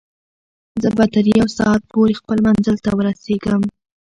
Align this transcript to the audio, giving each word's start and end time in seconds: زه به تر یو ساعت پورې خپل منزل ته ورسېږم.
زه 0.81 0.89
به 0.97 1.05
تر 1.13 1.25
یو 1.37 1.47
ساعت 1.57 1.81
پورې 1.93 2.13
خپل 2.19 2.37
منزل 2.47 2.77
ته 2.85 2.91
ورسېږم. 2.97 3.61